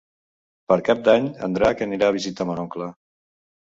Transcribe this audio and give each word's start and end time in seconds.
Per 0.73 0.77
Cap 0.87 1.03
d'Any 1.09 1.29
en 1.49 1.59
Drac 1.59 1.87
anirà 1.89 2.11
a 2.11 2.19
visitar 2.19 2.53
mon 2.53 2.67
oncle. 2.69 2.93